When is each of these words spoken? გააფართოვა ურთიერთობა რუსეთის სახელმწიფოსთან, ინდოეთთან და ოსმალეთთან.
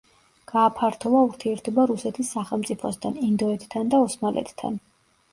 გააფართოვა 0.51 1.19
ურთიერთობა 1.25 1.83
რუსეთის 1.91 2.31
სახელმწიფოსთან, 2.37 3.19
ინდოეთთან 3.27 3.93
და 3.95 4.01
ოსმალეთთან. 4.07 4.81